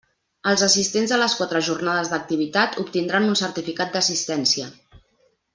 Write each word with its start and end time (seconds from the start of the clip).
Els 0.51 0.61
assistents 0.67 1.13
a 1.17 1.19
les 1.23 1.35
quatre 1.41 1.61
jornades 1.67 2.11
d'activitat 2.13 2.81
obtindran 2.87 3.31
un 3.35 3.39
certificat 3.45 3.97
d'assistència. 3.97 4.71